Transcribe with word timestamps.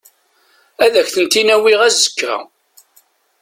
Ad 0.83 0.93
ak-ten-in-awiɣ 1.01 1.81
azekka. 1.87 2.35